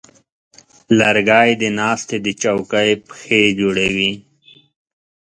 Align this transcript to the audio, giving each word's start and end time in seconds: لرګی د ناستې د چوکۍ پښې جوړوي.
لرګی 0.99 1.49
د 1.61 1.63
ناستې 1.79 2.17
د 2.25 2.27
چوکۍ 2.41 2.89
پښې 3.07 3.41
جوړوي. 3.59 4.11